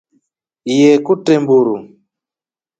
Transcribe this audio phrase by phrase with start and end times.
[0.77, 1.75] Yee kutre mburu.